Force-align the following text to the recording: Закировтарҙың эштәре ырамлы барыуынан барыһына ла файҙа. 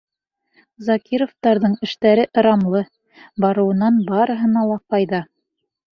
Закировтарҙың 0.85 1.75
эштәре 1.87 2.25
ырамлы 2.43 2.83
барыуынан 3.45 4.03
барыһына 4.11 4.65
ла 4.71 4.83
файҙа. 4.93 5.21